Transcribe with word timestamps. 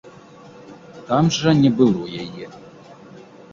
Там 1.09 1.29
жа 1.37 1.53
не 1.61 1.71
было 1.83 2.01
яе. 2.25 2.45